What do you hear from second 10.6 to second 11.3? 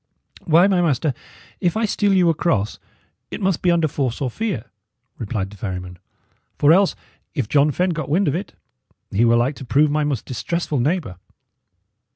neighbour."